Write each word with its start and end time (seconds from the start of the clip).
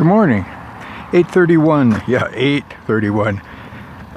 Good 0.00 0.06
morning. 0.06 0.46
8:31. 1.12 2.08
Yeah, 2.08 2.28
8:31 2.28 3.42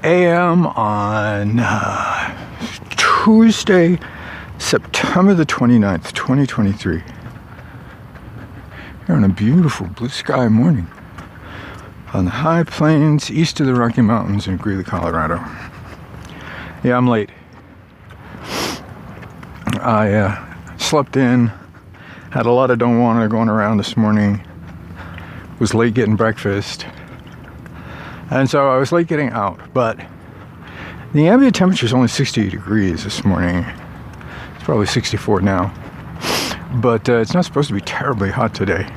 a.m. 0.01 0.65
on 0.65 1.59
uh, 1.59 2.47
Tuesday, 2.91 3.99
September 4.57 5.33
the 5.33 5.45
29th, 5.45 6.13
2023. 6.13 6.99
Here 6.99 7.05
on 9.09 9.25
a 9.25 9.27
beautiful 9.27 9.87
blue 9.87 10.07
sky 10.07 10.47
morning 10.47 10.87
on 12.13 12.23
the 12.23 12.31
high 12.31 12.63
plains 12.63 13.29
east 13.29 13.59
of 13.59 13.65
the 13.65 13.75
Rocky 13.75 14.03
Mountains 14.03 14.47
in 14.47 14.55
Greeley, 14.55 14.85
Colorado. 14.85 15.35
Yeah, 16.81 16.95
I'm 16.95 17.09
late. 17.09 17.29
I 19.81 20.13
uh, 20.13 20.77
slept 20.77 21.17
in, 21.17 21.51
had 22.31 22.45
a 22.45 22.51
lot 22.51 22.71
of 22.71 22.79
don't 22.79 22.99
want 22.99 23.21
to 23.21 23.27
going 23.27 23.49
around 23.49 23.79
this 23.79 23.97
morning, 23.97 24.47
was 25.59 25.73
late 25.73 25.93
getting 25.93 26.15
breakfast, 26.15 26.85
and 28.31 28.49
so 28.49 28.69
I 28.69 28.77
was 28.77 28.91
late 28.91 29.07
getting 29.07 29.29
out. 29.29 29.59
But 29.73 29.99
the 31.13 31.27
ambient 31.27 31.55
temperature 31.55 31.85
is 31.85 31.93
only 31.93 32.07
60 32.07 32.49
degrees 32.49 33.03
this 33.03 33.23
morning. 33.23 33.65
It's 34.55 34.63
probably 34.63 34.87
64 34.87 35.41
now. 35.41 35.73
But 36.81 37.07
uh, 37.07 37.17
it's 37.17 37.35
not 37.35 37.45
supposed 37.45 37.67
to 37.67 37.75
be 37.75 37.81
terribly 37.81 38.31
hot 38.31 38.55
today. 38.55 38.87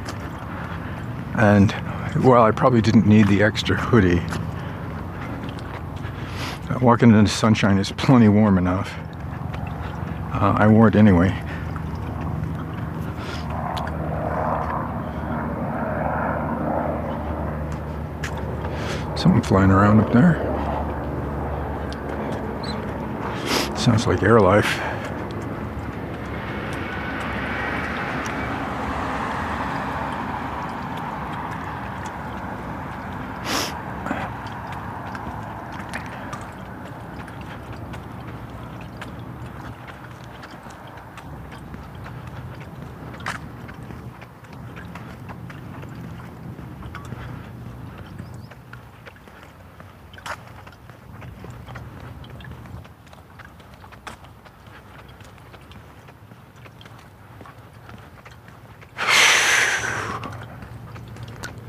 And 1.35 1.75
well, 2.25 2.43
I 2.43 2.51
probably 2.53 2.81
didn't 2.81 3.07
need 3.07 3.29
the 3.29 3.43
extra 3.43 3.77
hoodie. 3.77 4.23
Walking 6.81 7.11
in 7.11 7.25
the 7.25 7.31
sunshine 7.31 7.77
is 7.77 7.93
plenty 7.93 8.29
warm 8.29 8.57
enough. 8.57 8.95
Uh, 10.33 10.55
I 10.57 10.67
wore 10.67 10.89
it 10.89 10.97
anyway. 10.97 11.29
Something 19.17 19.36
flying 19.47 19.71
around 19.71 20.01
up 20.01 20.13
there. 20.13 20.35
Sounds 23.77 24.07
like 24.07 24.23
air 24.25 24.41
life. 24.41 24.96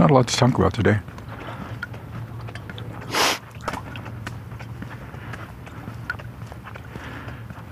Not 0.07 0.11
a 0.11 0.13
lot 0.13 0.27
to 0.29 0.37
talk 0.37 0.57
about 0.57 0.73
today. 0.73 0.99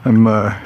I'm 0.03 0.27
uh, 0.27 0.59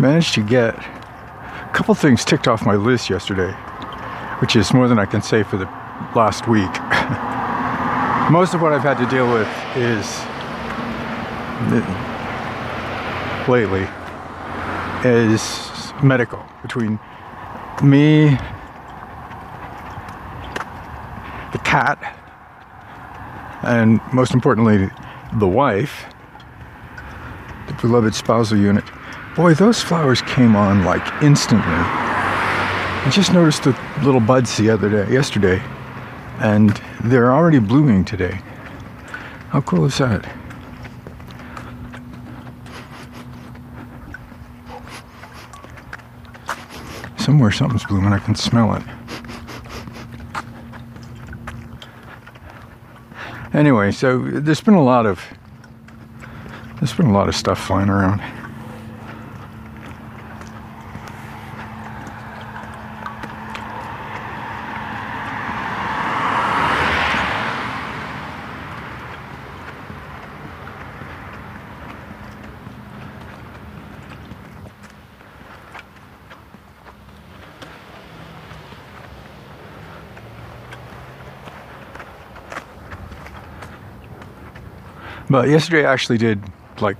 managed 0.00 0.34
to 0.34 0.42
get 0.42 0.74
a 0.74 1.70
couple 1.72 1.94
things 1.94 2.24
ticked 2.24 2.48
off 2.48 2.66
my 2.66 2.74
list 2.74 3.08
yesterday, 3.08 3.52
which 4.40 4.56
is 4.56 4.74
more 4.74 4.88
than 4.88 4.98
I 4.98 5.06
can 5.06 5.22
say 5.22 5.44
for 5.44 5.58
the 5.58 5.66
last 6.16 6.48
week. 6.48 6.72
Most 8.32 8.52
of 8.54 8.60
what 8.62 8.72
I've 8.72 8.82
had 8.82 8.98
to 8.98 9.06
deal 9.06 9.32
with 9.32 9.46
is 9.76 10.22
lately 13.48 13.86
is 15.04 15.92
medical 16.02 16.44
between 16.62 16.98
me, 17.82 18.30
the 21.52 21.58
cat, 21.64 21.98
and 23.62 24.00
most 24.12 24.34
importantly, 24.34 24.90
the 25.34 25.48
wife, 25.48 26.06
the 27.66 27.72
beloved 27.74 28.14
spousal 28.14 28.58
unit. 28.58 28.84
Boy, 29.34 29.54
those 29.54 29.82
flowers 29.82 30.22
came 30.22 30.54
on 30.54 30.84
like 30.84 31.06
instantly. 31.22 31.64
I 31.64 33.08
just 33.10 33.32
noticed 33.32 33.64
the 33.64 33.78
little 34.02 34.20
buds 34.20 34.56
the 34.56 34.70
other 34.70 34.88
day, 34.88 35.12
yesterday, 35.12 35.60
and 36.38 36.80
they're 37.02 37.32
already 37.32 37.58
blooming 37.58 38.04
today. 38.04 38.40
How 39.48 39.60
cool 39.62 39.84
is 39.86 39.98
that? 39.98 40.24
Somewhere 47.22 47.52
something's 47.52 47.84
blooming, 47.84 48.12
I 48.12 48.18
can 48.18 48.34
smell 48.34 48.74
it. 48.74 48.82
Anyway, 53.54 53.92
so 53.92 54.18
there's 54.18 54.60
been 54.60 54.74
a 54.74 54.82
lot 54.82 55.06
of 55.06 55.22
there's 56.80 56.92
been 56.94 57.06
a 57.06 57.12
lot 57.12 57.28
of 57.28 57.36
stuff 57.36 57.64
flying 57.64 57.88
around. 57.88 58.20
But 85.32 85.48
yesterday 85.48 85.86
I 85.86 85.92
actually 85.94 86.18
did 86.18 86.42
like 86.82 86.98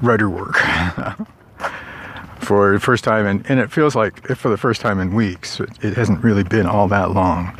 rudder 0.00 0.30
work 0.30 0.56
for 2.38 2.72
the 2.72 2.80
first 2.80 3.04
time, 3.04 3.26
and, 3.26 3.44
and 3.46 3.60
it 3.60 3.70
feels 3.70 3.94
like 3.94 4.26
for 4.38 4.48
the 4.48 4.56
first 4.56 4.80
time 4.80 4.98
in 5.00 5.14
weeks. 5.14 5.60
It, 5.60 5.68
it 5.82 5.92
hasn't 5.92 6.24
really 6.24 6.44
been 6.44 6.64
all 6.64 6.88
that 6.88 7.10
long. 7.10 7.54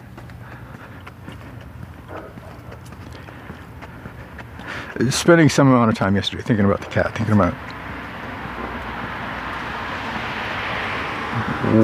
Spending 5.11 5.51
some 5.51 5.69
amount 5.69 5.91
of 5.91 5.97
time 5.99 6.17
yesterday 6.17 6.43
thinking 6.43 6.65
about 6.65 6.81
the 6.81 6.87
cat, 6.87 7.15
thinking 7.15 7.35
about 7.35 7.53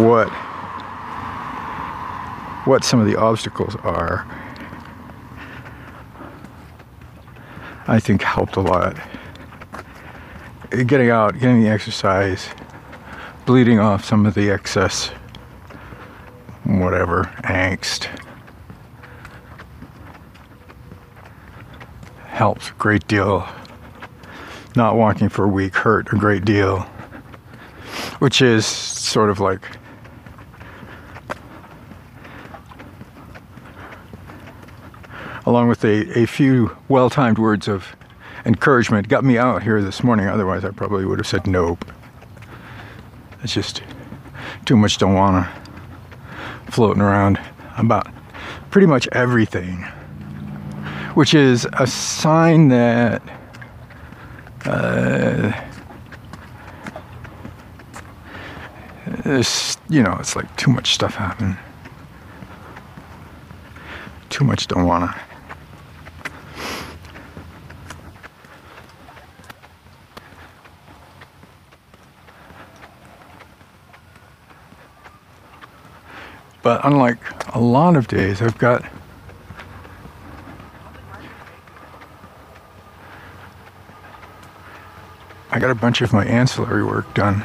what 0.01 0.31
what 2.67 2.85
some 2.85 3.01
of 3.01 3.07
the 3.07 3.17
obstacles 3.17 3.77
are 3.83 4.27
I 7.91 7.99
think 7.99 8.23
helped 8.23 8.55
a 8.55 8.61
lot. 8.61 8.97
Getting 10.71 11.11
out, 11.11 11.33
getting 11.33 11.61
the 11.61 11.69
exercise, 11.69 12.49
bleeding 13.47 13.81
off 13.81 14.05
some 14.05 14.27
of 14.27 14.35
the 14.35 14.49
excess, 14.49 15.09
whatever, 16.63 17.25
angst. 17.43 18.05
Helps 22.27 22.71
a 22.71 22.75
great 22.75 23.09
deal. 23.09 23.49
Not 24.77 24.95
walking 24.95 25.29
for 25.29 25.45
a 25.45 25.49
week 25.49 25.75
hurt 25.75 26.13
a 26.13 26.17
great 26.17 26.45
deal. 26.45 26.83
Which 28.21 28.41
is 28.41 28.65
sort 28.67 29.31
of 29.31 29.41
like 29.41 29.63
along 35.51 35.67
with 35.67 35.85
a, 35.85 36.17
a 36.17 36.27
few 36.27 36.77
well 36.89 37.11
timed 37.11 37.37
words 37.37 37.67
of 37.67 37.97
encouragement, 38.45 39.09
got 39.09 39.25
me 39.25 39.37
out 39.37 39.65
here 39.65 39.83
this 39.83 40.05
morning. 40.05 40.29
Otherwise, 40.29 40.65
I 40.65 40.71
probably 40.71 41.05
would 41.05 41.19
have 41.19 41.27
said 41.27 41.45
nope. 41.45 41.85
It's 43.43 43.53
just 43.53 43.83
too 44.65 44.77
much 44.77 44.99
don't 44.99 45.15
wanna 45.15 45.51
floating 46.71 47.03
around 47.03 47.41
about 47.77 48.07
pretty 48.71 48.87
much 48.87 49.09
everything, 49.11 49.83
which 51.15 51.35
is 51.35 51.67
a 51.73 51.87
sign 51.87 52.69
that. 52.69 53.21
Uh, 54.65 55.53
there's, 59.25 59.77
you 59.89 60.03
know, 60.03 60.17
it's 60.21 60.37
like 60.37 60.55
too 60.57 60.71
much 60.71 60.95
stuff 60.95 61.17
happening. 61.17 61.57
Too 64.29 64.45
much 64.45 64.69
don't 64.69 64.85
wanna. 64.85 65.13
But 76.71 76.87
unlike 76.87 77.19
a 77.53 77.59
lot 77.59 77.97
of 77.97 78.07
days, 78.07 78.41
I've 78.41 78.57
got 78.57 78.89
I 85.51 85.59
got 85.59 85.71
a 85.71 85.75
bunch 85.75 86.01
of 86.01 86.13
my 86.13 86.25
ancillary 86.25 86.85
work 86.85 87.13
done. 87.13 87.43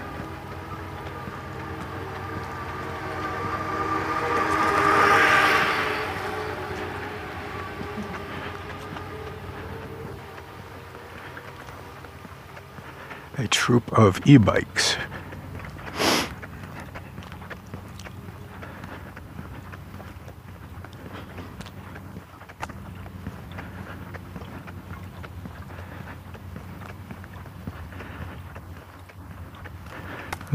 A 13.39 13.48
troop 13.48 13.92
of 13.92 14.21
e 14.28 14.38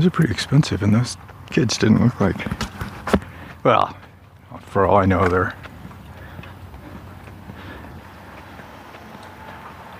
Those 0.00 0.06
are 0.06 0.10
pretty 0.12 0.32
expensive, 0.32 0.82
and 0.82 0.94
those 0.94 1.18
kids 1.50 1.76
didn't 1.76 2.02
look 2.02 2.18
like. 2.22 2.36
Well, 3.62 3.94
for 4.62 4.86
all 4.86 4.96
I 4.96 5.04
know, 5.04 5.28
they're 5.28 5.54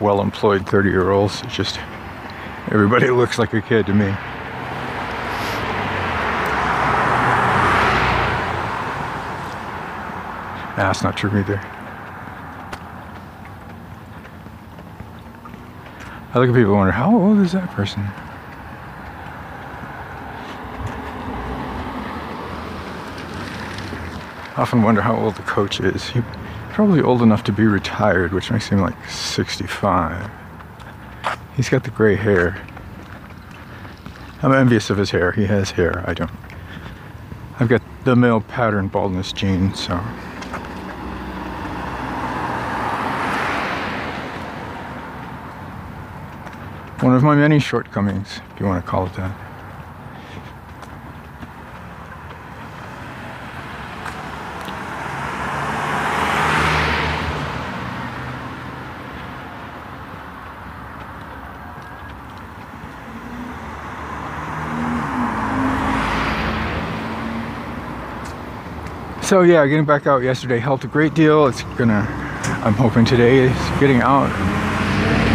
well 0.01 0.23
employed 0.23 0.67
30 0.67 0.89
year 0.89 1.11
olds. 1.11 1.43
It's 1.43 1.55
just 1.55 1.79
everybody 2.71 3.11
looks 3.11 3.39
like 3.39 3.53
a 3.53 3.61
kid 3.61 3.85
to 3.85 3.93
me. 3.93 4.07
That's 10.77 11.03
not 11.03 11.19
true 11.19 11.39
either. 11.39 11.61
I 16.33 16.39
look 16.39 16.49
at 16.49 16.55
people 16.55 16.71
and 16.71 16.79
wonder, 16.79 16.93
how 16.93 17.15
old 17.15 17.41
is 17.41 17.53
that 17.53 17.69
person? 17.73 18.09
Often 24.57 24.83
wonder 24.83 25.01
how 25.01 25.17
old 25.17 25.37
the 25.37 25.43
coach 25.43 25.81
is. 25.81 26.11
He's 26.11 26.25
probably 26.71 27.01
old 27.01 27.23
enough 27.23 27.45
to 27.45 27.53
be 27.53 27.65
retired, 27.65 28.33
which 28.33 28.51
makes 28.51 28.69
him 28.69 28.81
like 28.81 28.95
65. 29.09 30.31
He's 31.57 31.69
got 31.69 31.85
the 31.85 31.91
gray 31.91 32.17
hair. 32.17 32.61
I'm 34.43 34.53
envious 34.53 34.89
of 34.91 34.97
his 34.97 35.11
hair. 35.11 35.33
He 35.33 35.47
has 35.47 35.73
hair. 35.73 36.05
I 36.07 36.15
don't. 36.15 36.31
I've 37.59 37.69
got 37.69 37.83
the 38.05 38.17
male 38.17 38.41
pattern 38.41 38.89
baldness 38.89 39.33
gene, 39.33 39.75
so. 39.75 39.97
One 47.01 47.15
of 47.15 47.23
my 47.23 47.35
many 47.35 47.59
shortcomings, 47.59 48.41
if 48.55 48.61
you 48.61 48.67
want 48.67 48.85
to 48.85 48.91
call 48.91 49.07
it 49.07 49.15
that. 49.15 49.50
So 69.31 69.43
yeah, 69.43 69.65
getting 69.65 69.85
back 69.85 70.09
out 70.09 70.25
yesterday 70.25 70.59
helped 70.59 70.83
a 70.83 70.89
great 70.89 71.15
deal. 71.15 71.47
It's 71.47 71.63
gonna, 71.79 72.05
I'm 72.65 72.75
hoping 72.75 73.05
today 73.05 73.39
is 73.39 73.57
getting 73.79 74.01
out 74.01 74.29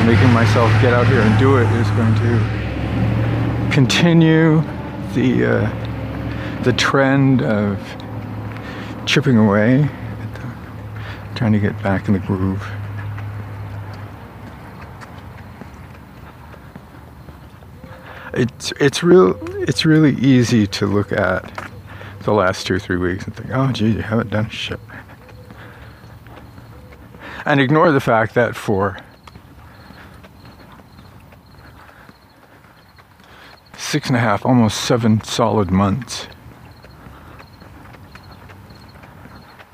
making 0.06 0.34
myself 0.34 0.70
get 0.82 0.94
out 0.94 1.08
here 1.08 1.22
and 1.22 1.40
do 1.40 1.56
it 1.56 1.66
is 1.80 1.90
going 1.92 2.14
to 2.16 3.70
continue 3.72 4.60
the 5.14 5.46
uh, 5.46 6.62
the 6.64 6.74
trend 6.74 7.42
of 7.42 7.80
chipping 9.06 9.38
away, 9.38 9.90
trying 11.36 11.54
to 11.54 11.60
get 11.60 11.82
back 11.82 12.10
in 12.10 12.16
the 12.16 12.20
groove. 12.20 12.68
It's 18.34 18.74
it's 18.74 19.04
real. 19.04 19.40
It's 19.62 19.86
really 19.86 20.16
easy 20.16 20.68
to 20.68 20.86
look 20.86 21.14
at 21.14 21.65
the 22.26 22.34
last 22.34 22.68
two 22.68 22.74
or 22.76 22.80
three 22.80 22.98
weeks 22.98 23.26
and 23.26 23.36
think, 23.36 23.52
oh, 23.54 23.72
gee, 23.72 23.92
you 23.92 24.02
haven't 24.02 24.32
done 24.32 24.50
shit. 24.50 24.80
And 27.46 27.62
ignore 27.62 27.92
the 27.92 28.00
fact 28.00 28.34
that 28.34 28.56
for 28.56 28.98
six 33.78 34.08
and 34.08 34.18
a 34.18 34.20
half, 34.20 34.46
almost 34.46 34.82
seven 34.82 35.24
solid 35.24 35.70
months, 35.70 36.28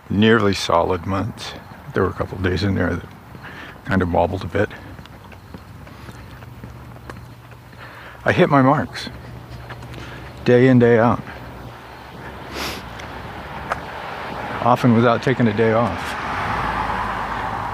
nearly 0.09 0.53
solid 0.53 1.05
months, 1.05 1.53
there 1.93 2.03
were 2.03 2.09
a 2.09 2.13
couple 2.13 2.37
days 2.39 2.63
in 2.63 2.75
there 2.75 2.95
that 2.95 3.09
kind 3.85 4.01
of 4.01 4.11
wobbled 4.11 4.43
a 4.43 4.47
bit. 4.47 4.69
I 8.25 8.33
hit 8.33 8.49
my 8.49 8.61
marks 8.61 9.09
day 10.43 10.67
in, 10.67 10.79
day 10.79 10.99
out. 10.99 11.21
Often 14.61 14.93
without 14.93 15.23
taking 15.23 15.47
a 15.47 15.57
day 15.57 15.73
off, 15.73 15.99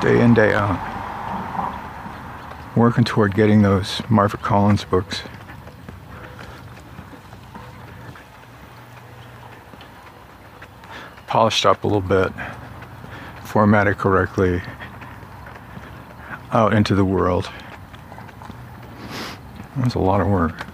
day 0.02 0.22
in, 0.22 0.34
day 0.34 0.54
out. 0.54 0.96
Working 2.76 3.04
toward 3.04 3.36
getting 3.36 3.62
those 3.62 4.02
Margaret 4.10 4.42
Collins 4.42 4.86
books. 4.86 5.22
Polished 11.26 11.66
up 11.66 11.84
a 11.84 11.88
little 11.88 12.02
bit, 12.02 12.32
formatted 13.44 13.98
correctly, 13.98 14.62
out 16.52 16.74
into 16.74 16.96
the 16.96 17.04
world. 17.04 17.50
Was 19.84 19.96
a 19.96 20.00
lot 20.00 20.22
of 20.22 20.28
work. 20.28 20.66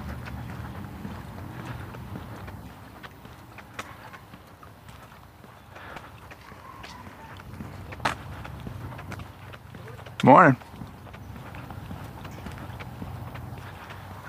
Morning. 10.26 10.56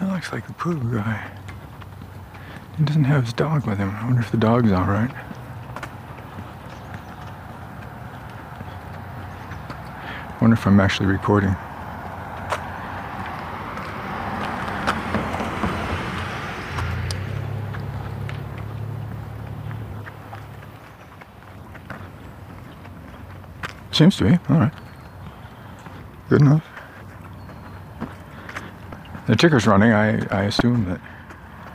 That 0.00 0.10
looks 0.10 0.32
like 0.32 0.44
the 0.44 0.52
poo 0.54 0.74
guy. 0.92 1.30
He 2.76 2.82
doesn't 2.82 3.04
have 3.04 3.22
his 3.22 3.32
dog 3.32 3.64
with 3.64 3.78
him. 3.78 3.90
I 3.90 4.04
wonder 4.04 4.20
if 4.20 4.32
the 4.32 4.36
dog's 4.36 4.72
alright. 4.72 5.12
I 10.28 10.38
wonder 10.40 10.54
if 10.54 10.66
I'm 10.66 10.80
actually 10.80 11.06
recording. 11.06 11.54
Seems 23.92 24.16
to 24.16 24.24
be. 24.24 24.30
All 24.52 24.58
right. 24.58 24.83
Good 26.28 26.40
enough. 26.40 26.64
The 29.26 29.36
ticker's 29.36 29.66
running. 29.66 29.92
I, 29.92 30.24
I 30.34 30.44
assume 30.44 30.84
that 30.86 31.00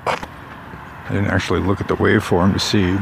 I 0.05 1.13
didn't 1.13 1.27
actually 1.27 1.59
look 1.59 1.81
at 1.81 1.87
the 1.87 1.95
waveform 1.95 2.53
to 2.53 2.59
see. 2.59 2.95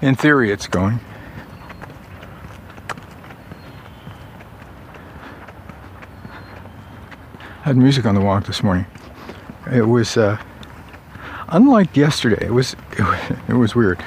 In 0.06 0.14
theory, 0.14 0.50
it's 0.50 0.66
going. 0.66 1.00
I 7.64 7.68
had 7.68 7.76
music 7.78 8.04
on 8.04 8.14
the 8.14 8.20
walk 8.20 8.44
this 8.44 8.62
morning. 8.62 8.84
It 9.72 9.88
was 9.88 10.18
uh, 10.18 10.38
unlike 11.54 11.96
yesterday. 11.96 12.46
It 12.46 12.52
was 12.52 12.76
it, 13.48 13.54
was 13.54 13.74
weird. 13.74 14.02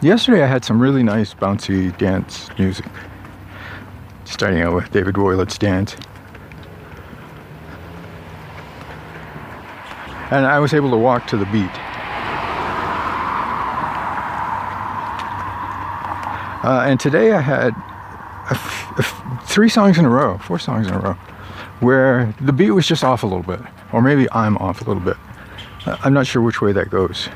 Yesterday 0.00 0.42
I 0.42 0.46
had 0.46 0.64
some 0.64 0.80
really 0.80 1.02
nice 1.02 1.34
bouncy 1.34 1.96
dance 1.98 2.48
music. 2.58 2.86
Starting 4.24 4.62
out 4.62 4.74
with 4.74 4.90
David 4.92 5.16
Woilet's 5.16 5.58
dance. 5.58 5.96
And 10.30 10.46
I 10.46 10.58
was 10.60 10.72
able 10.72 10.90
to 10.90 10.96
walk 10.96 11.26
to 11.26 11.36
the 11.36 11.44
beat. 11.46 11.70
Uh, 16.64 16.84
and 16.86 16.98
today 16.98 17.32
I 17.32 17.40
had 17.40 17.74
three 19.46 19.68
songs 19.68 19.98
in 19.98 20.04
a 20.04 20.08
row, 20.08 20.38
four 20.38 20.58
songs 20.58 20.86
in 20.86 20.94
a 20.94 20.98
row, 20.98 21.14
where 21.80 22.32
the 22.40 22.52
beat 22.52 22.70
was 22.70 22.86
just 22.86 23.04
off 23.04 23.24
a 23.24 23.26
little 23.26 23.42
bit, 23.42 23.60
or 23.92 24.00
maybe 24.00 24.30
I'm 24.30 24.56
off 24.58 24.80
a 24.80 24.84
little 24.84 25.02
bit. 25.02 25.16
I'm 25.84 26.12
not 26.12 26.26
sure 26.26 26.42
which 26.42 26.60
way 26.60 26.72
that 26.72 26.90
goes. 26.90 27.28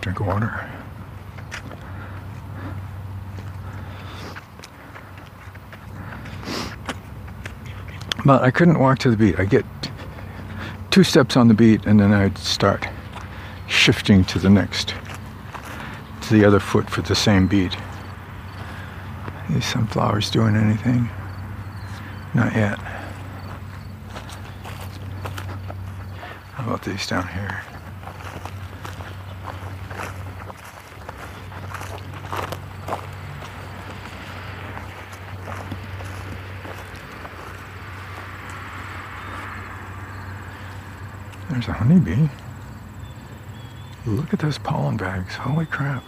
Drink 0.00 0.20
of 0.20 0.26
water. 0.26 0.70
But 8.24 8.42
I 8.42 8.50
couldn't 8.50 8.78
walk 8.78 8.98
to 9.00 9.10
the 9.10 9.16
beat. 9.16 9.38
I 9.38 9.44
get 9.44 9.66
two 10.90 11.04
steps 11.04 11.36
on 11.36 11.48
the 11.48 11.54
beat 11.54 11.84
and 11.84 12.00
then 12.00 12.12
I'd 12.12 12.38
start 12.38 12.86
shifting 13.66 14.24
to 14.24 14.38
the 14.38 14.50
next, 14.50 14.94
to 16.30 16.36
the 16.36 16.44
other 16.44 16.60
foot 16.60 16.88
for 16.88 17.02
the 17.02 17.14
same 17.16 17.48
beat. 17.48 17.76
These 19.48 19.64
sunflowers 19.64 20.30
doing 20.30 20.54
anything? 20.54 21.10
Not 22.34 22.54
yet. 22.54 22.78
How 26.54 26.66
about 26.66 26.82
these 26.82 27.04
down 27.08 27.26
here? 27.26 27.64
There's 41.50 41.66
a 41.66 41.72
honeybee. 41.72 42.28
Look 44.06 44.32
at 44.32 44.38
those 44.38 44.58
pollen 44.58 44.96
bags. 44.96 45.34
Holy 45.34 45.66
crap. 45.66 46.04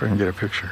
If 0.00 0.04
I 0.04 0.08
can 0.08 0.16
get 0.16 0.28
a 0.28 0.32
picture. 0.32 0.70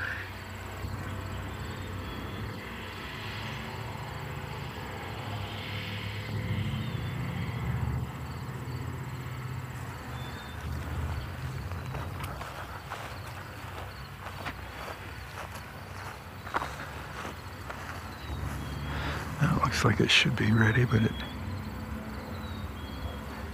That 19.42 19.62
looks 19.62 19.85
like 19.85 20.00
it 20.00 20.11
should 20.11 20.35
be 20.37 20.50
ready, 20.52 20.87
but 20.87 21.02
it 21.02 21.12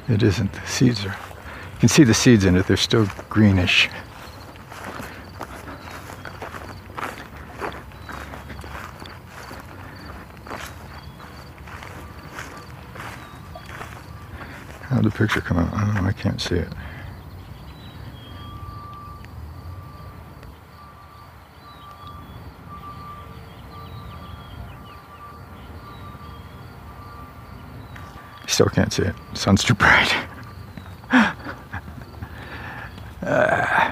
it 0.09 0.23
isn't. 0.23 0.53
The 0.53 0.65
seeds 0.69 1.05
are 1.05 1.09
you 1.09 1.81
can 1.81 1.89
see 1.89 2.05
the 2.05 2.15
seeds 2.15 2.45
in 2.45 2.55
it, 2.55 2.69
they're 2.69 2.77
still 2.77 3.09
greenish. 3.29 3.91
How'd 14.95 15.05
the 15.07 15.11
picture 15.11 15.41
come 15.41 15.59
out? 15.59 15.75
I 15.75 15.85
don't 15.85 15.95
know, 15.95 16.09
I 16.09 16.13
can't 16.13 16.41
see 16.41 16.55
it. 16.55 16.69
Still 28.47 28.67
can't 28.67 28.93
see 28.93 29.03
it. 29.03 29.17
Sun's 29.33 29.65
too 29.65 29.75
bright. 29.75 30.15
Uh, 33.23 33.91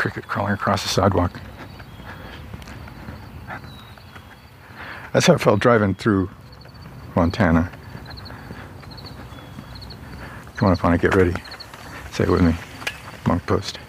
cricket 0.00 0.26
crawling 0.26 0.56
across 0.70 0.82
the 0.84 0.88
sidewalk. 0.88 1.40
That's 5.12 5.26
how 5.26 5.34
I 5.34 5.38
felt 5.38 5.58
driving 5.58 5.96
through 5.96 6.30
Montana. 7.16 7.68
Come 10.54 10.76
on 10.80 10.94
it, 10.94 11.00
get 11.00 11.16
ready. 11.16 11.34
Say 12.12 12.22
it 12.22 12.30
with 12.30 12.42
me. 12.42 12.54
Monk 13.26 13.44
Post. 13.46 13.80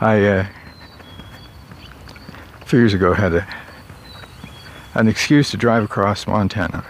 I, 0.00 0.26
uh, 0.26 0.46
a 2.60 2.64
few 2.64 2.80
years 2.80 2.92
ago, 2.92 3.12
had 3.12 3.34
a, 3.34 3.46
an 4.94 5.06
excuse 5.06 5.52
to 5.52 5.56
drive 5.56 5.84
across 5.84 6.26
Montana. 6.26 6.84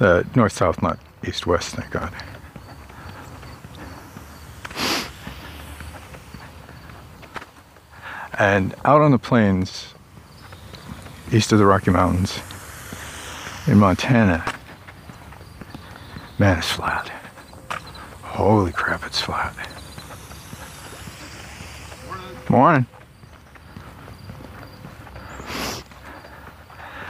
Uh, 0.00 0.22
north 0.34 0.52
south, 0.52 0.80
not 0.80 0.98
east 1.28 1.46
west, 1.46 1.74
thank 1.74 1.90
God. 1.90 2.14
And 8.40 8.74
out 8.86 9.02
on 9.02 9.10
the 9.10 9.18
plains, 9.18 9.92
east 11.30 11.52
of 11.52 11.58
the 11.58 11.66
Rocky 11.66 11.90
Mountains, 11.90 12.40
in 13.66 13.76
Montana, 13.76 14.42
man, 16.38 16.56
it's 16.56 16.72
flat. 16.72 17.10
Holy 18.22 18.72
crap, 18.72 19.04
it's 19.04 19.20
flat. 19.20 19.54
Morning. 22.48 22.86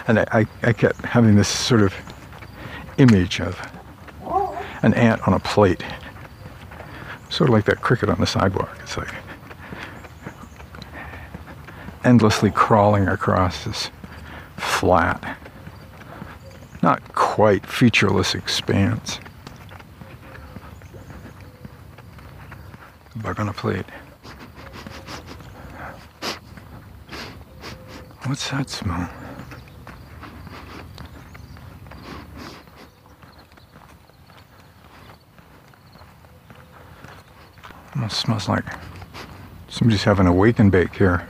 And 0.08 0.18
I, 0.18 0.26
I, 0.32 0.46
I 0.64 0.72
kept 0.72 1.04
having 1.04 1.36
this 1.36 1.46
sort 1.46 1.82
of 1.82 1.94
image 2.98 3.40
of 3.40 3.56
an 4.82 4.94
ant 4.94 5.22
on 5.28 5.34
a 5.34 5.38
plate. 5.38 5.84
Sort 7.28 7.50
of 7.50 7.54
like 7.54 7.66
that 7.66 7.82
cricket 7.82 8.08
on 8.08 8.18
the 8.18 8.26
sidewalk. 8.26 8.76
It's 8.82 8.96
like 8.96 9.14
endlessly 12.04 12.50
crawling 12.50 13.08
across 13.08 13.64
this 13.64 13.90
flat, 14.56 15.38
not 16.82 17.14
quite 17.14 17.66
featureless 17.66 18.34
expanse. 18.34 19.20
Bug 23.16 23.38
on 23.38 23.48
a 23.48 23.52
plate. 23.52 23.86
What's 28.24 28.48
that 28.50 28.70
smell? 28.70 29.10
Almost 37.94 38.20
smells 38.20 38.48
like 38.48 38.64
somebody's 39.68 40.04
having 40.04 40.26
a 40.26 40.32
wake 40.32 40.60
and 40.60 40.70
bake 40.70 40.94
here. 40.94 41.26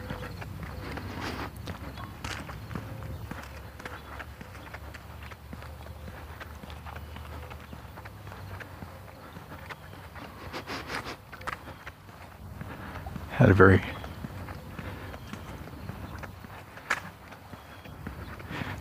Very 13.60 13.82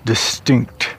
distinct 0.05 0.95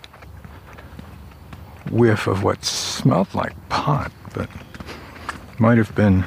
whiff 1.90 2.26
of 2.26 2.42
what 2.42 2.62
smelled 2.62 3.34
like 3.34 3.54
pot, 3.70 4.12
but 4.34 4.50
might 5.58 5.78
have 5.78 5.94
been 5.94 6.26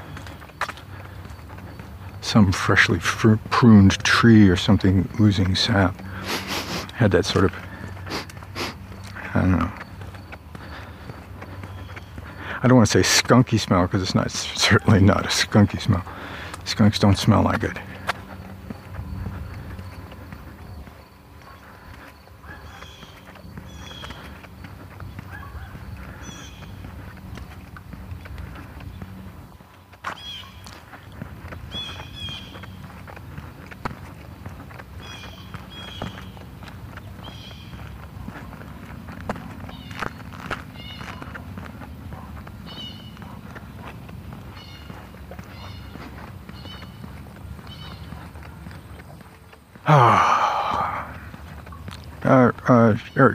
some 2.22 2.52
freshly 2.52 2.98
fr- 2.98 3.36
pruned 3.52 4.04
tree 4.04 4.50
or 4.50 4.56
something 4.56 5.08
oozing 5.20 5.54
sap. 5.54 5.96
Had 6.94 7.12
that 7.12 7.24
sort 7.24 7.46
of, 7.46 7.54
I 9.36 9.42
don't 9.42 9.52
know. 9.52 9.72
I 12.64 12.68
don't 12.68 12.78
want 12.78 12.90
to 12.90 13.04
say 13.04 13.22
skunky 13.22 13.60
smell 13.60 13.84
because 13.84 14.02
it's 14.02 14.16
not 14.16 14.32
certainly 14.32 15.02
not 15.02 15.24
a 15.24 15.30
skunky 15.30 15.80
smell. 15.80 16.04
Skunks 16.66 17.00
don't 17.00 17.18
smell 17.18 17.44
that 17.44 17.60
good. 17.60 17.80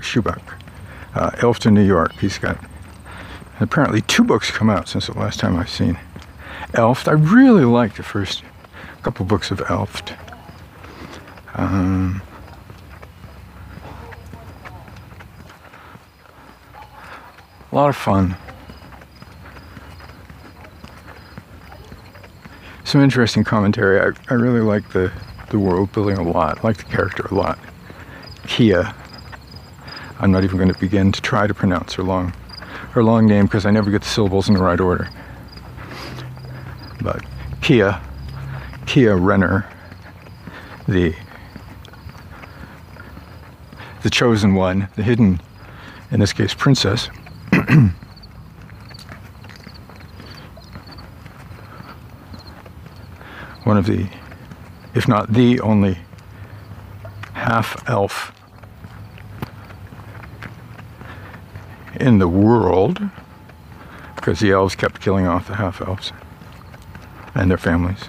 Schubach, 0.08 0.40
uh, 1.14 1.30
Elfed, 1.42 1.70
New 1.70 1.84
York. 1.84 2.12
He's 2.14 2.38
got 2.38 2.58
apparently 3.60 4.00
two 4.00 4.24
books 4.24 4.50
come 4.50 4.70
out 4.70 4.88
since 4.88 5.06
the 5.06 5.18
last 5.18 5.38
time 5.38 5.56
I've 5.56 5.68
seen 5.68 5.98
Elfed. 6.72 7.08
I 7.08 7.12
really 7.12 7.64
liked 7.64 7.96
the 7.96 8.02
first 8.02 8.42
couple 9.02 9.26
books 9.26 9.50
of 9.50 9.58
Elfed. 9.60 10.16
Um, 11.54 12.22
a 17.70 17.74
lot 17.74 17.88
of 17.88 17.96
fun. 17.96 18.36
Some 22.84 23.02
interesting 23.02 23.44
commentary. 23.44 24.00
I, 24.00 24.12
I 24.30 24.34
really 24.34 24.60
like 24.60 24.88
the, 24.90 25.12
the 25.50 25.58
world 25.58 25.92
building 25.92 26.16
a 26.16 26.22
lot, 26.22 26.58
I 26.58 26.62
like 26.62 26.78
the 26.78 26.84
character 26.84 27.26
a 27.30 27.34
lot. 27.34 27.58
Kia. 28.46 28.94
I'm 30.18 30.32
not 30.32 30.44
even 30.44 30.56
going 30.56 30.72
to 30.72 30.78
begin 30.78 31.12
to 31.12 31.20
try 31.22 31.46
to 31.46 31.54
pronounce 31.54 31.94
her 31.94 32.02
long 32.02 32.32
her 32.92 33.04
long 33.04 33.26
name 33.26 33.44
because 33.44 33.66
I 33.66 33.70
never 33.70 33.90
get 33.90 34.02
the 34.02 34.08
syllables 34.08 34.48
in 34.48 34.54
the 34.54 34.62
right 34.62 34.80
order. 34.80 35.08
But 37.00 37.24
Kia, 37.60 38.00
Kia 38.86 39.16
Renner, 39.16 39.70
the 40.88 41.14
the 44.02 44.10
chosen 44.10 44.54
one, 44.54 44.88
the 44.96 45.02
hidden, 45.02 45.40
in 46.10 46.20
this 46.20 46.32
case, 46.32 46.54
princess. 46.54 47.08
one 53.64 53.76
of 53.76 53.86
the, 53.86 54.08
if 54.94 55.08
not 55.08 55.32
the 55.32 55.60
only, 55.60 55.98
half 57.34 57.86
elf 57.88 58.32
in 62.00 62.18
the 62.18 62.28
world, 62.28 63.00
because 64.16 64.40
the 64.40 64.50
elves 64.52 64.74
kept 64.74 65.00
killing 65.00 65.26
off 65.26 65.46
the 65.46 65.56
half 65.56 65.80
elves 65.80 66.12
and 67.34 67.50
their 67.50 67.58
families. 67.58 68.08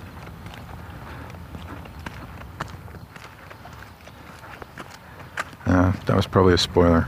Uh, 5.65 5.91
that 6.05 6.15
was 6.15 6.25
probably 6.25 6.53
a 6.53 6.57
spoiler. 6.57 7.07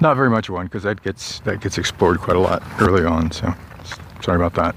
Not 0.00 0.16
very 0.16 0.30
much 0.30 0.50
one 0.50 0.66
because 0.66 0.82
that 0.82 1.02
gets 1.02 1.40
that 1.40 1.60
gets 1.60 1.78
explored 1.78 2.18
quite 2.18 2.36
a 2.36 2.40
lot 2.40 2.62
early 2.80 3.04
on. 3.04 3.30
So 3.30 3.54
sorry 4.20 4.36
about 4.36 4.54
that. 4.54 4.76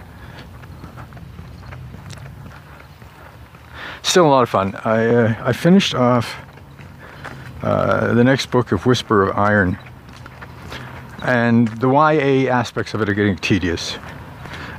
Still 4.04 4.28
a 4.28 4.30
lot 4.30 4.44
of 4.44 4.50
fun. 4.50 4.76
I 4.86 5.06
uh, 5.08 5.36
I 5.44 5.54
finished 5.54 5.96
off 5.96 6.36
uh, 7.62 8.14
the 8.14 8.24
next 8.24 8.52
book 8.52 8.72
of 8.72 8.86
Whisper 8.86 9.24
of 9.24 9.38
Iron, 9.38 9.78
and 11.24 11.68
the 11.68 11.90
YA 11.90 12.52
aspects 12.52 12.94
of 12.94 13.02
it 13.02 13.10
are 13.10 13.14
getting 13.14 13.38
tedious. 13.38 13.98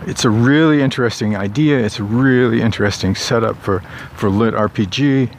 It's 0.06 0.24
a 0.24 0.30
really 0.30 0.82
interesting 0.82 1.36
idea. 1.36 1.78
It's 1.78 1.98
a 1.98 2.04
really 2.04 2.60
interesting 2.60 3.14
setup 3.14 3.56
for 3.56 3.80
for 4.14 4.30
lit 4.30 4.54
RPG, 4.54 5.34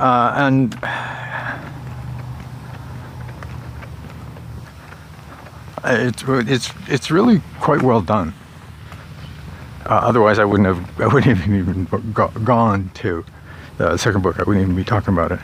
uh, 0.00 0.32
and 0.36 0.74
it's 5.84 6.24
it's 6.26 6.70
it's 6.88 7.10
really 7.10 7.40
quite 7.60 7.82
well 7.82 8.00
done. 8.00 8.34
Uh, 9.86 9.94
otherwise, 9.94 10.38
I 10.38 10.44
wouldn't 10.44 10.66
have 10.66 11.00
I 11.00 11.06
wouldn't 11.06 11.38
have 11.38 11.48
even 11.48 11.84
go, 12.12 12.28
gone 12.28 12.90
to 12.94 13.24
the 13.76 13.96
second 13.96 14.22
book. 14.22 14.40
I 14.40 14.42
wouldn't 14.42 14.62
even 14.62 14.74
be 14.76 14.84
talking 14.84 15.14
about 15.14 15.32
it. 15.32 15.40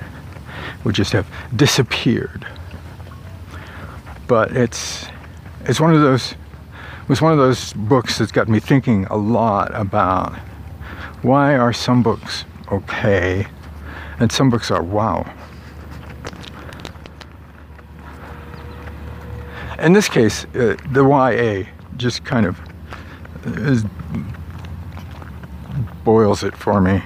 Would 0.85 0.95
just 0.95 1.13
have 1.13 1.27
disappeared. 1.57 2.47
But 4.27 4.57
it's 4.57 5.07
it's 5.65 5.81
one 5.81 5.95
of 5.95 6.01
those 6.01 6.33
it 6.33 7.09
was 7.09 7.21
one 7.21 7.33
of 7.33 7.39
those 7.39 7.73
books 7.75 8.19
that's 8.19 8.33
got 8.33 8.49
me 8.49 8.61
thinking 8.61 9.05
a 9.07 9.17
lot 9.17 9.75
about 9.75 10.35
why 11.23 11.57
are 11.57 11.73
some 11.73 12.03
books 12.03 12.45
okay 12.71 13.47
and 14.19 14.31
some 14.31 14.49
books 14.49 14.71
are 14.71 14.83
wow. 14.83 15.31
in 19.85 19.93
this 19.93 20.09
case, 20.09 20.45
uh, 20.55 20.77
the 20.93 21.05
YA 21.05 21.71
just 21.97 22.25
kind 22.25 22.47
of 22.47 22.59
is, 23.45 23.85
boils 26.05 26.43
it 26.43 26.57
for 26.57 26.81
me 26.81 27.03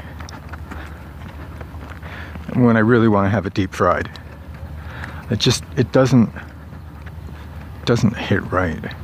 when 2.54 2.76
I 2.76 2.80
really 2.80 3.08
want 3.08 3.26
to 3.26 3.30
have 3.30 3.46
it 3.46 3.54
deep 3.54 3.74
fried. 3.74 4.10
It 5.30 5.38
just 5.38 5.62
it 5.76 5.92
doesn't 5.92 6.30
doesn't 7.84 8.16
hit 8.16 8.42
right. 8.50 8.94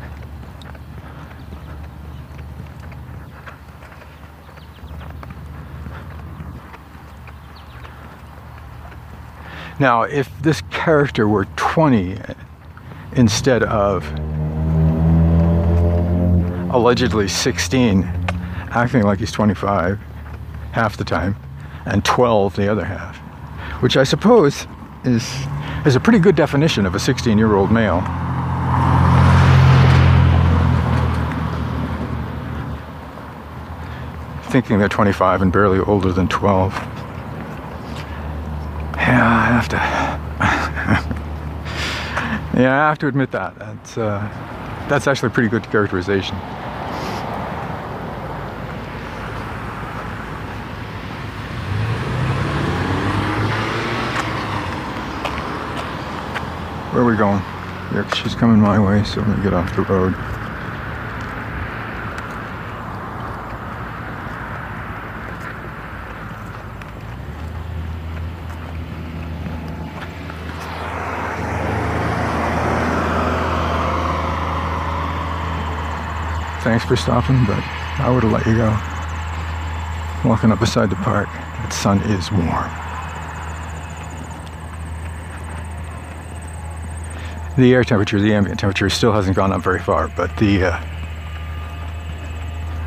Now, 9.80 10.02
if 10.02 10.30
this 10.40 10.62
character 10.70 11.26
were 11.28 11.46
20 11.57 12.16
instead 13.16 13.62
of 13.64 14.04
allegedly 16.72 17.28
16 17.28 18.02
acting 18.70 19.02
like 19.02 19.20
he's 19.20 19.30
25 19.30 19.98
half 20.72 20.96
the 20.96 21.04
time 21.04 21.37
and 21.87 22.04
12 22.04 22.57
the 22.57 22.70
other 22.70 22.85
half 22.85 23.23
which 23.80 23.96
i 23.96 24.04
suppose 24.04 24.66
is 25.04 25.32
is 25.87 25.96
a 25.96 26.00
pretty 26.00 26.18
good 26.18 26.37
definition 26.37 26.87
of 26.87 26.94
a 26.94 26.98
16 26.98 27.37
year 27.38 27.54
old 27.54 27.70
male 27.70 28.00
thinking 34.50 34.78
they're 34.78 34.88
25 34.88 35.42
and 35.42 35.52
barely 35.52 35.80
older 35.80 36.12
than 36.12 36.28
12 36.28 36.72
yeah 38.96 39.26
i 39.26 39.46
have 39.46 39.68
to 39.68 40.04
Yeah, 42.56 42.84
I 42.84 42.88
have 42.88 42.98
to 43.00 43.08
admit 43.08 43.32
that. 43.32 43.58
That's, 43.58 43.98
uh, 43.98 44.20
that's 44.88 45.08
actually 45.08 45.26
a 45.26 45.30
pretty 45.30 45.48
good 45.48 45.64
characterization. 45.72 46.37
Where 56.94 57.02
are 57.02 57.11
we 57.11 57.16
going? 57.16 57.40
Yeah, 57.92 58.09
she's 58.14 58.37
coming 58.37 58.61
my 58.61 58.78
way, 58.78 59.02
so 59.02 59.20
I'm 59.20 59.28
gonna 59.28 59.42
get 59.42 59.52
off 59.52 59.74
the 59.74 59.83
road. 59.83 60.14
Thanks 76.62 76.85
for 76.85 76.94
stopping, 76.94 77.44
but 77.44 77.59
I 77.98 78.09
would 78.09 78.22
have 78.22 78.30
let 78.30 78.46
you 78.46 78.54
go. 78.54 78.70
Walking 80.28 80.52
up 80.52 80.61
beside 80.61 80.90
the 80.90 80.96
park, 80.96 81.28
the 81.66 81.70
sun 81.70 82.00
is 82.02 82.30
warm. 82.30 82.83
The 87.56 87.72
air 87.72 87.84
temperature, 87.84 88.20
the 88.20 88.34
ambient 88.34 88.58
temperature, 88.58 88.90
still 88.90 89.12
hasn't 89.12 89.36
gone 89.36 89.52
up 89.52 89.62
very 89.62 89.78
far, 89.78 90.08
but 90.08 90.36
the 90.38 90.64
uh, 90.64 90.84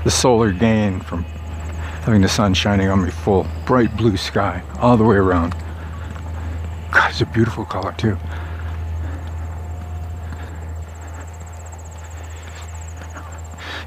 the 0.04 0.12
solar 0.12 0.52
gain 0.52 1.00
from 1.00 1.24
having 2.04 2.22
the 2.22 2.30
sun 2.30 2.54
shining 2.54 2.90
on 2.90 3.04
me 3.04 3.12
full, 3.12 3.48
bright 3.66 3.96
blue 3.98 4.18
sky 4.18 4.62
all 4.80 4.98
the 4.98 5.04
way 5.04 5.16
around. 5.16 5.56
God, 6.92 7.12
it's 7.12 7.22
a 7.22 7.26
beautiful 7.26 7.66
color 7.66 7.94
too. 7.98 8.18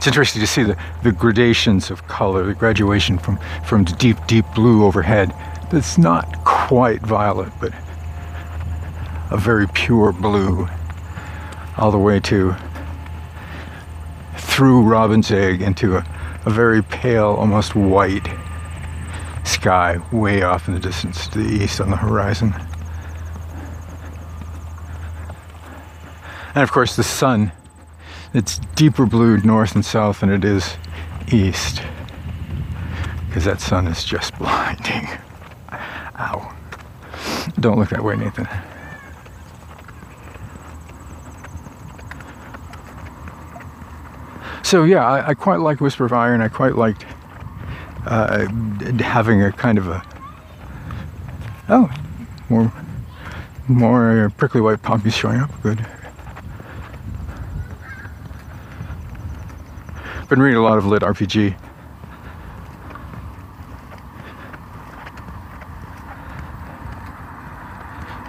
it's 0.01 0.07
interesting 0.07 0.41
to 0.41 0.47
see 0.47 0.63
the, 0.63 0.79
the 1.03 1.13
gradations 1.13 1.91
of 1.91 2.09
color, 2.09 2.43
the 2.43 2.55
graduation 2.55 3.19
from, 3.19 3.39
from 3.67 3.85
deep, 3.85 4.17
deep 4.27 4.47
blue 4.55 4.83
overhead 4.87 5.31
that's 5.71 5.99
not 5.99 6.43
quite 6.43 7.03
violet, 7.03 7.53
but 7.61 7.71
a 9.31 9.37
very 9.37 9.67
pure 9.69 10.13
blue, 10.13 10.69
all 11.77 11.91
the 11.91 11.99
way 11.99 12.21
to 12.21 12.55
through 14.37 14.83
robin's 14.83 15.31
egg 15.31 15.63
into 15.63 15.97
a, 15.97 16.05
a 16.45 16.51
very 16.51 16.83
pale, 16.83 17.35
almost 17.39 17.75
white 17.75 18.29
sky 19.45 19.99
way 20.13 20.43
off 20.43 20.69
in 20.69 20.75
the 20.75 20.81
distance 20.81 21.29
to 21.29 21.39
the 21.39 21.65
east 21.65 21.81
on 21.81 21.91
the 21.91 21.97
horizon. 21.97 22.53
And 26.55 26.63
of 26.63 26.73
course, 26.73 26.97
the 26.97 27.05
sun 27.05 27.53
it's 28.33 28.59
deeper 28.77 29.07
blue 29.07 29.39
north 29.39 29.75
and 29.75 29.85
south 29.85 30.21
than 30.21 30.31
it 30.31 30.45
is 30.45 30.77
east. 31.33 31.83
because 33.27 33.45
that 33.45 33.61
sun 33.61 33.87
is 33.89 34.05
just 34.05 34.37
blinding. 34.39 35.09
Ow. 36.19 36.55
Don't 37.59 37.79
look 37.79 37.91
that 37.91 38.05
way, 38.05 38.17
Nathan. 38.17 38.49
So 44.71 44.85
yeah, 44.85 45.05
I, 45.05 45.31
I 45.31 45.35
quite 45.35 45.59
like 45.59 45.81
Whisper 45.81 46.05
of 46.05 46.13
Iron. 46.13 46.41
I 46.41 46.47
quite 46.47 46.77
liked 46.77 47.05
uh, 48.07 48.47
having 49.01 49.43
a 49.43 49.51
kind 49.51 49.79
of 49.79 49.89
a 49.89 50.01
oh 51.69 51.91
more 52.49 52.73
more 53.67 54.33
prickly 54.37 54.61
white 54.61 54.81
poppies 54.81 55.17
showing 55.17 55.41
up. 55.41 55.51
Good. 55.65 55.85
Been 60.29 60.41
reading 60.41 60.59
a 60.59 60.63
lot 60.63 60.79
of 60.79 60.87
lit 60.87 61.03
RPG. 61.03 61.57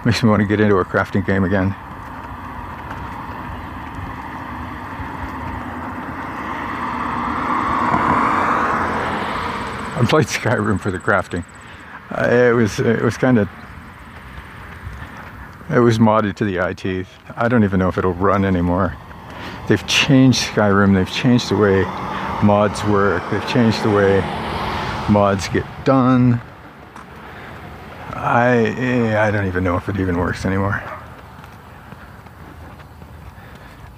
Makes 0.04 0.24
me 0.24 0.28
want 0.28 0.40
to 0.40 0.48
get 0.48 0.58
into 0.58 0.78
a 0.78 0.84
crafting 0.84 1.24
game 1.24 1.44
again. 1.44 1.72
I 10.02 10.04
played 10.06 10.26
Skyrim 10.26 10.80
for 10.80 10.90
the 10.90 10.98
crafting. 10.98 11.44
Uh, 12.10 12.28
it 12.28 12.54
was 12.54 12.80
it 12.80 13.02
was 13.02 13.16
kind 13.16 13.38
of 13.38 13.48
it 15.70 15.78
was 15.78 15.98
modded 15.98 16.34
to 16.36 16.44
the 16.44 16.74
teeth. 16.74 17.08
I 17.36 17.46
don't 17.46 17.62
even 17.62 17.78
know 17.78 17.88
if 17.88 17.96
it'll 17.96 18.12
run 18.12 18.44
anymore. 18.44 18.96
They've 19.68 19.86
changed 19.86 20.40
Skyrim. 20.40 20.92
They've 20.94 21.14
changed 21.14 21.50
the 21.50 21.56
way 21.56 21.82
mods 22.42 22.82
work. 22.86 23.22
They've 23.30 23.48
changed 23.48 23.84
the 23.84 23.90
way 23.90 24.20
mods 25.08 25.46
get 25.46 25.64
done. 25.84 26.40
I 28.10 28.74
eh, 28.76 29.22
I 29.24 29.30
don't 29.30 29.46
even 29.46 29.62
know 29.62 29.76
if 29.76 29.88
it 29.88 30.00
even 30.00 30.18
works 30.18 30.44
anymore. 30.44 30.82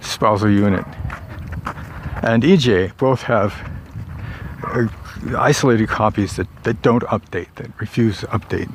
Spousal 0.02 0.50
unit 0.50 0.84
and 2.22 2.42
EJ 2.42 2.96
both 2.96 3.22
have 3.22 3.73
isolated 5.32 5.88
copies 5.88 6.36
that, 6.36 6.48
that 6.64 6.82
don't 6.82 7.02
update, 7.04 7.54
that 7.56 7.70
refuse 7.80 8.20
to 8.20 8.26
update, 8.28 8.70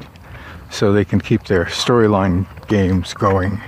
so 0.70 0.92
they 0.92 1.06
can 1.06 1.20
keep 1.20 1.46
their 1.46 1.66
storyline 1.66 2.48
games 2.68 3.14
going. 3.14 3.62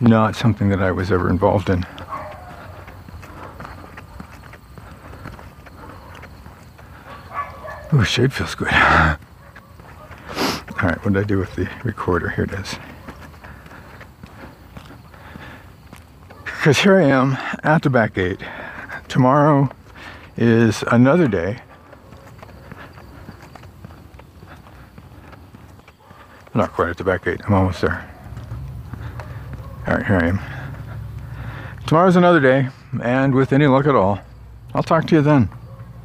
Not 0.00 0.36
something 0.36 0.68
that 0.68 0.80
I 0.80 0.92
was 0.92 1.10
ever 1.10 1.28
involved 1.28 1.70
in. 1.70 1.84
Oh, 7.90 8.04
shade 8.04 8.32
feels 8.32 8.54
good. 8.54 8.68
All 8.72 9.16
right, 10.84 11.04
what 11.04 11.14
did 11.14 11.16
I 11.16 11.24
do 11.24 11.38
with 11.38 11.56
the 11.56 11.68
recorder? 11.82 12.28
Here 12.28 12.44
it 12.44 12.52
is. 12.52 12.76
Because 16.58 16.80
here 16.80 16.96
I 16.96 17.04
am 17.04 17.38
at 17.62 17.82
the 17.82 17.88
back 17.88 18.14
gate. 18.14 18.40
Tomorrow 19.06 19.70
is 20.36 20.82
another 20.90 21.28
day. 21.28 21.60
Not 26.54 26.72
quite 26.72 26.88
at 26.88 26.96
the 26.96 27.04
back 27.04 27.24
gate, 27.24 27.40
I'm 27.46 27.54
almost 27.54 27.80
there. 27.80 28.10
All 29.86 29.94
right, 29.94 30.04
here 30.04 30.16
I 30.16 30.26
am. 30.26 30.40
Tomorrow's 31.86 32.16
another 32.16 32.40
day, 32.40 32.68
and 33.04 33.36
with 33.36 33.52
any 33.52 33.68
luck 33.68 33.86
at 33.86 33.94
all, 33.94 34.18
I'll 34.74 34.82
talk 34.82 35.06
to 35.06 35.14
you 35.14 35.22
then. 35.22 35.48